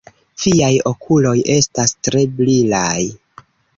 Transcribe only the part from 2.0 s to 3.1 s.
tre brilaj!